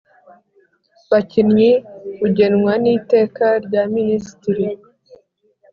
Bakinnyi 1.11 1.71
bugenwa 2.19 2.73
n 2.83 2.85
iteka 2.95 3.45
rya 3.65 3.83
minisitiri 3.95 4.67